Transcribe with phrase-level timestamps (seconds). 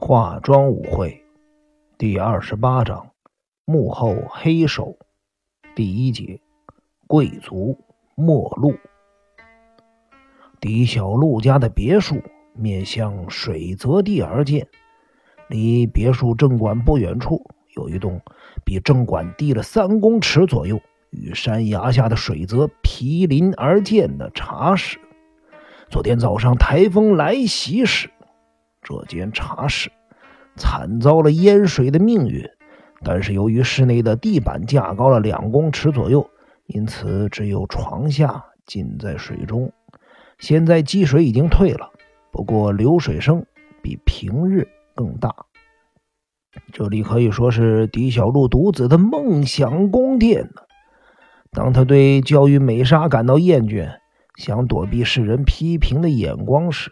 [0.00, 1.24] 化妆舞会
[1.98, 3.10] 第二十八章：
[3.64, 4.96] 幕后黑手。
[5.74, 6.40] 第一节：
[7.08, 7.76] 贵族
[8.14, 8.76] 末路。
[10.60, 12.22] 狄小璐家的别墅
[12.54, 14.68] 面向水泽地而建，
[15.48, 17.42] 离别墅正馆不远处
[17.74, 18.20] 有一栋
[18.64, 20.80] 比正馆低了三公尺左右、
[21.10, 24.96] 与山崖下的水泽毗邻而建的茶室。
[25.90, 28.08] 昨天早上台风来袭时。
[28.82, 29.90] 这间茶室
[30.56, 32.48] 惨遭了淹水的命运，
[33.02, 36.28] 但是由于室内的地板架高了两公尺左右，
[36.66, 39.72] 因此只有床下浸在水中。
[40.38, 41.90] 现在积水已经退了，
[42.30, 43.44] 不过流水声
[43.82, 45.34] 比平日更大。
[46.72, 50.62] 这里可以说是狄小璐独子的梦想宫殿呢。
[51.50, 53.98] 当他对教育美莎感到厌倦，
[54.36, 56.90] 想躲避世人批评的眼光时，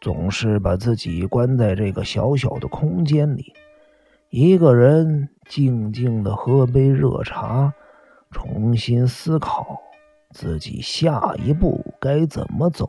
[0.00, 3.52] 总是把自己关在这个小小的空间里，
[4.30, 7.74] 一个人静静的喝杯热茶，
[8.30, 9.78] 重新思考
[10.32, 12.86] 自己下一步该怎么走。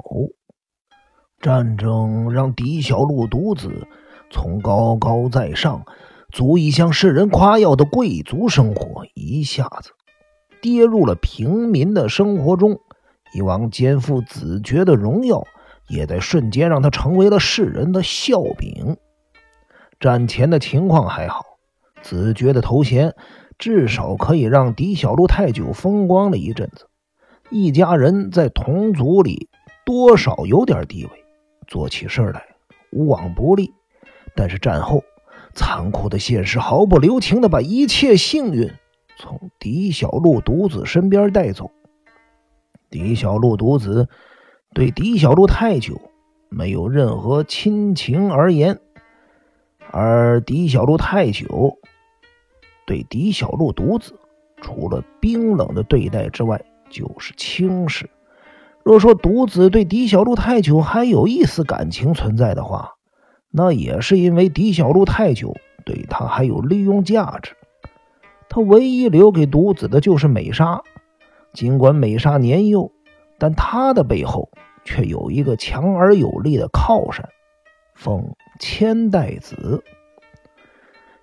[1.41, 3.87] 战争让狄小璐独子
[4.29, 5.83] 从高高在上、
[6.31, 9.91] 足以向世人夸耀的贵族生活，一下子
[10.61, 12.79] 跌入了平民的生活中。
[13.33, 15.43] 以往肩负子爵的荣耀。
[15.91, 18.95] 也在瞬间让他成为了世人的笑柄。
[19.99, 21.43] 战前的情况还好，
[22.01, 23.13] 子爵的头衔
[23.59, 26.87] 至少可以让狄小璐太久风光了一阵子，
[27.49, 29.49] 一家人在同族里
[29.85, 31.11] 多少有点地位，
[31.67, 32.41] 做起事来
[32.91, 33.73] 无往不利。
[34.33, 35.03] 但是战后，
[35.53, 38.71] 残酷的现实毫不留情地把一切幸运
[39.17, 41.69] 从狄小璐独子身边带走。
[42.89, 44.07] 狄小璐独子。
[44.73, 46.01] 对狄小璐太久
[46.47, 48.79] 没有任何亲情而言，
[49.91, 51.77] 而狄小璐太久
[52.87, 54.17] 对狄小璐独子，
[54.61, 58.09] 除了冰冷的对待之外，就是轻视。
[58.83, 62.93] 若说独子对狄小璐太久还有一丝感情存在的话，
[63.51, 65.53] 那也是因为狄小璐太久
[65.85, 67.51] 对他还有利用价值。
[68.47, 70.81] 他唯一留给独子的就是美莎，
[71.53, 72.89] 尽管美莎年幼。
[73.41, 74.51] 但他的背后
[74.83, 77.27] 却有一个强而有力的靠山——
[77.97, 79.83] 奉千代子。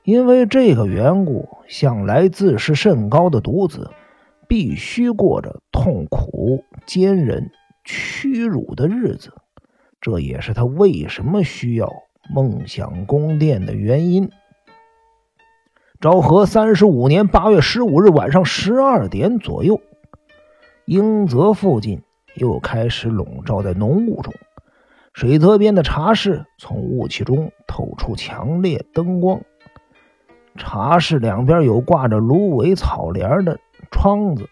[0.02, 3.92] 因为这个缘故，向来自视甚高的独子
[4.48, 7.52] 必须过着痛苦、坚韧、
[7.84, 9.32] 屈辱的日子。
[10.00, 11.92] 这也是他为什么需要
[12.34, 14.28] 梦想宫殿的原因。
[16.00, 19.80] 昭和三十五年八月十五日晚上十二点左右，
[20.84, 22.02] 英泽附近。
[22.38, 24.32] 又开始笼罩在浓雾中，
[25.12, 29.40] 水泽边的茶室从雾气中透出强烈灯光。
[30.56, 33.58] 茶室两边有挂着芦苇草帘的
[33.90, 34.48] 窗子，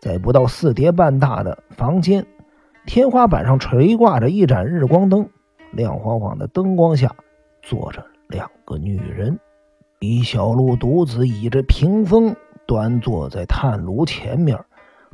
[0.00, 2.26] 在不到四叠半大的房间，
[2.86, 5.28] 天花板上垂挂着一盏日光灯，
[5.72, 7.14] 亮晃晃的灯光下
[7.62, 9.38] 坐着两个女人。
[10.00, 14.58] 李小璐独自倚着屏风，端坐在炭炉前面。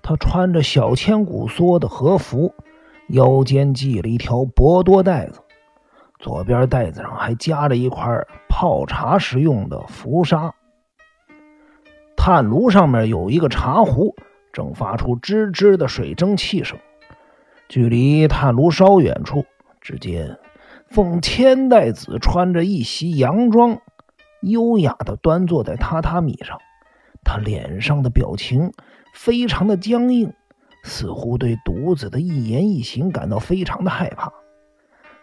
[0.03, 2.55] 他穿着小千古梭的和服，
[3.09, 5.41] 腰间系了一条博多带子，
[6.19, 10.55] 左边带子上还夹着一块泡茶时用的浮沙。
[12.17, 14.15] 炭炉上面有一个茶壶，
[14.53, 16.79] 正发出吱吱的水蒸气声。
[17.69, 19.45] 距离炭炉稍远处，
[19.81, 20.39] 只见
[20.89, 23.81] 奉千代子穿着一袭洋装，
[24.43, 26.59] 优雅地端坐在榻榻米上，
[27.31, 28.73] 他脸上的表情。
[29.15, 30.33] 非常的僵硬，
[30.83, 34.33] 似乎对独子的一言一行感到非常的害怕。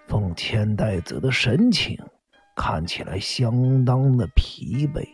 [0.08, 1.98] 奉千代子的神情
[2.56, 5.06] 看起来相当的疲惫。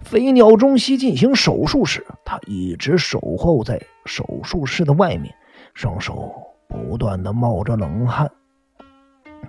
[0.00, 5.34] 飞鸟中西进行手术时，他一直守候在手术室的外面，
[5.72, 6.34] 双手
[6.68, 8.30] 不断的冒着冷汗。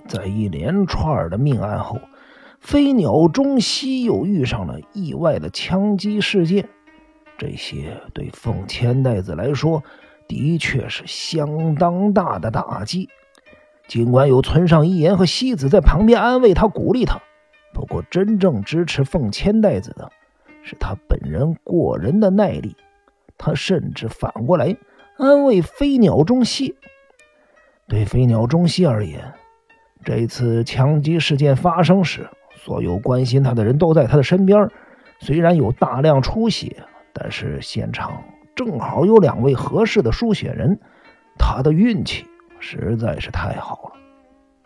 [0.08, 2.00] 在一连串的命案后，
[2.66, 6.68] 飞鸟中西又遇上了意外的枪击事件。
[7.38, 9.84] 这些对奉千代子来说，
[10.28, 13.08] 的确是相当大的打击。
[13.88, 17.22] 尽管有村上一言和西子在旁边安慰他、鼓励他，
[17.72, 20.12] 不过真正支持奉千代子的
[20.64, 22.76] 是他本人过人的耐力。
[23.38, 24.76] 他甚至反过来
[25.18, 26.76] 安慰飞鸟中西。
[27.88, 29.34] 对飞鸟中西而言，
[30.04, 32.28] 这次枪击事件发生时，
[32.66, 34.68] 所有关心他的人都在他的身边，
[35.20, 36.84] 虽然有大量出血。
[37.14, 38.24] 但是现场
[38.56, 40.80] 正好有两位合适的输血人，
[41.38, 42.26] 他的运气
[42.60, 44.60] 实在是太好了。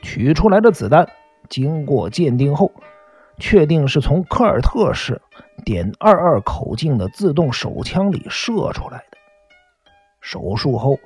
[0.00, 1.06] 取出来的子弹，
[1.50, 2.72] 经过鉴定后，
[3.36, 5.20] 确定是从科尔特市
[5.64, 9.18] 点二二口径的自动手枪里射出来的。
[10.20, 10.98] 手术后，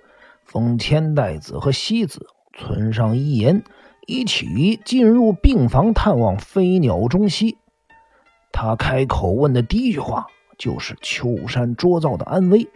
[0.44, 3.62] 丰千代子和西子、村上一言
[4.06, 7.56] 一起进入病房探望飞鸟中西。
[8.50, 10.26] 他开口问的第一句话
[10.58, 12.68] 就是秋山卓造的安危，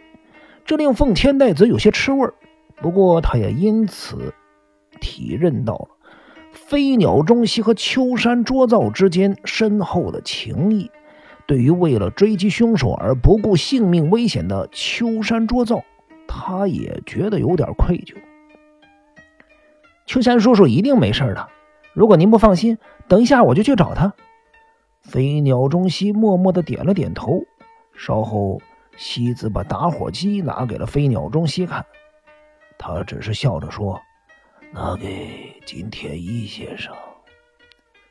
[0.65, 2.33] 这令奉千代子有些吃味儿
[2.77, 4.33] 不过，他也因此
[4.99, 5.87] 体认到了
[6.51, 10.89] 飞鸟中西和秋山卓造之间深厚的情谊。
[11.45, 15.81] 对于为了追击凶手而不顾性命危险的秋山卓造，
[16.27, 18.15] 他也觉得有点愧疚。
[20.07, 21.49] 秋山叔叔一定没事的，
[21.93, 22.77] 如果您不放心，
[23.09, 24.13] 等一下我就去找他。
[25.01, 27.41] 飞鸟中西默默的点了点头。
[27.93, 28.61] 稍后，
[28.95, 31.85] 西子把打火机拿给了飞鸟中西看，
[32.77, 33.99] 他只是笑着说
[34.71, 36.95] ：“拿给金田一先生。”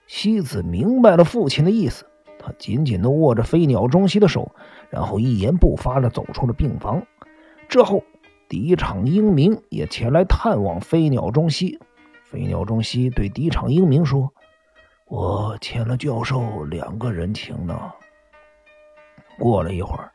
[0.07, 2.05] 西子明白了父亲的意思，
[2.39, 4.53] 他紧紧的握着飞鸟中西的手，
[4.91, 7.03] 然后一言不发的走出了病房。
[7.71, 8.03] 之后，
[8.51, 11.79] 第一场英明也前来探望飞鸟中西。
[12.31, 14.33] 飞鸟中西对敌场英明说。
[15.09, 17.93] 我欠了教授两个人情呢。
[19.39, 20.11] 过了一会儿，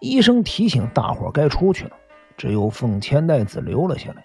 [0.00, 1.92] 医生提醒大伙该出去了，
[2.36, 4.24] 只有凤千代子留了下来。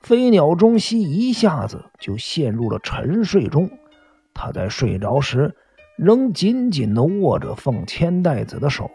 [0.00, 3.70] 飞鸟中西一下子就陷入了沉睡中，
[4.32, 5.54] 他在睡着时
[5.96, 8.90] 仍紧紧地握着凤千代子的手。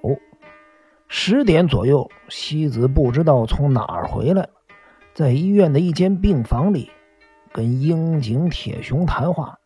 [1.07, 4.49] 十点左右，西子不知道从哪儿回来，
[5.13, 6.89] 在医院的一间病房里，
[7.51, 9.57] 跟樱井铁雄谈话。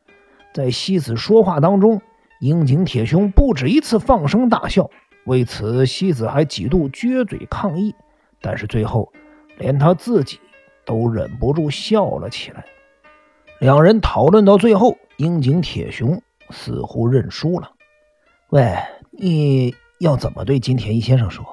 [0.53, 2.01] 在西子说话当中，
[2.39, 4.89] 樱井铁雄不止一次放声大笑。
[5.25, 7.93] 为此，西子还几度撅嘴抗议，
[8.41, 9.11] 但是最后
[9.57, 10.39] 连他自己
[10.85, 12.65] 都忍不住笑了起来。
[13.59, 17.71] 两人讨论到最后，樱井铁雄似乎认输了。
[18.49, 18.75] 喂，
[19.11, 21.45] 你要怎么对金田一先生说？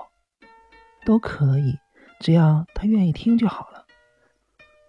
[1.04, 1.78] 都可以，
[2.20, 3.77] 只要他愿意听就好了。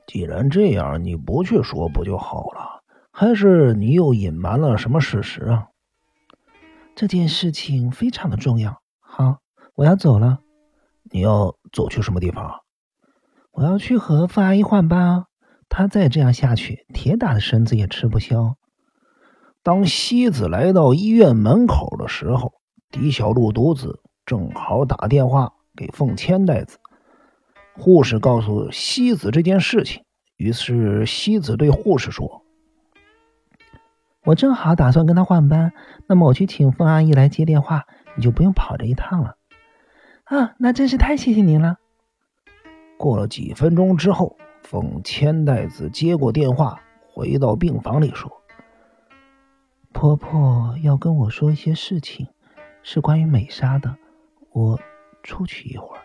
[0.10, 2.82] 既然这样，你不去说不就好了？
[3.12, 5.68] 还是你又隐瞒了什么事实啊？
[6.96, 8.82] 这件事情非常的重要。
[9.00, 9.38] 好，
[9.76, 10.40] 我要走了。
[11.12, 12.62] 你要走去什么地方？
[13.52, 15.26] 我要去和傅阿姨换班。
[15.70, 18.56] 她再这样下去，铁打的身子也吃不消。
[19.62, 22.54] 当西子来到医院门口的时候，
[22.90, 26.80] 狄小璐独子正好打电话给凤千代子。
[27.80, 30.04] 护士告诉西子这件事情，
[30.36, 32.44] 于是西子对护士说。
[34.26, 35.72] 我正好打算跟他换班，
[36.06, 37.86] 那么我去请凤阿姨来接电话，
[38.16, 39.38] 你就不用跑这一趟了。
[40.26, 41.78] 啊，那真是太谢谢您了。
[42.98, 48.30] 过了几分钟之后，凤千代子接过电话，回到病房里说
[49.94, 52.28] ：“婆婆要跟我说一些事情，
[52.84, 53.96] 是关于美莎的。
[54.52, 54.78] 我
[55.24, 56.02] 出去一会儿。”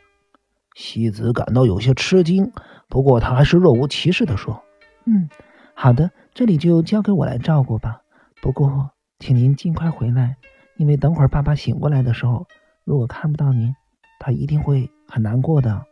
[0.74, 2.52] 西子感到有些吃惊，
[2.88, 4.62] 不过他还是若无其事的说
[5.06, 5.28] ：“嗯，
[5.74, 8.00] 好的，这里就交给我来照顾吧。”
[8.42, 10.36] 不过，请您尽快回来，
[10.76, 12.46] 因为等会儿爸爸醒过来的时候，
[12.84, 13.74] 如果看不到您，
[14.18, 15.86] 他一定会很难过的。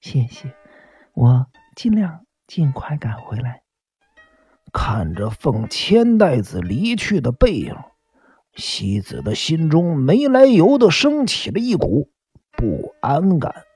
[0.00, 0.54] 谢谢，
[1.12, 1.46] 我
[1.76, 3.62] 尽量尽快赶回来。
[4.72, 7.76] 看着凤千代子离去的背影，
[8.54, 12.10] 西子的心中没来由的升起了一股
[12.56, 13.73] 不安感。